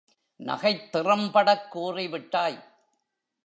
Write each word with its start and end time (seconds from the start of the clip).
நகைத்திறம் 0.39 1.31
படக் 1.31 1.75
கூறிவிட்டாய். 1.75 2.63